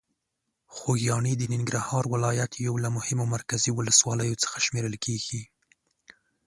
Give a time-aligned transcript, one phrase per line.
[0.75, 5.41] خوږیاڼي د ننګرهار ولایت یو له مهمو مرکزي ولسوالۍ څخه شمېرل کېږي.